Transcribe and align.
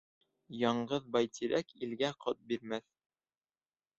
Яңғыҙ 0.59 1.05
байтирәк 1.15 1.69
илгә 1.87 2.11
ҡот 2.27 2.41
бирмәҫ. 2.53 2.87